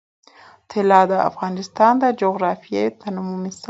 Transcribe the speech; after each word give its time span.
طلا 0.71 1.01
د 1.11 1.13
افغانستان 1.29 1.93
د 1.99 2.05
جغرافیوي 2.21 2.85
تنوع 3.01 3.35
مثال 3.43 3.55
دی. 3.55 3.59